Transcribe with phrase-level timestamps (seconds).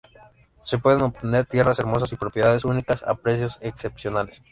[0.63, 4.41] Se pueden obtener tierras hermosas y propiedades únicas a precios excepcionales.